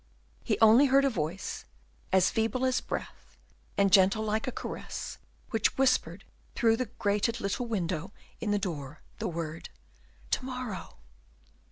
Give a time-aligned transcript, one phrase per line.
[0.43, 1.63] He only heard a voice
[2.11, 3.37] as feeble as a breath,
[3.77, 5.19] and gentle like a caress,
[5.51, 6.23] which whispered
[6.55, 9.69] through the grated little window in the door the word,
[10.31, 10.97] "To morrow!"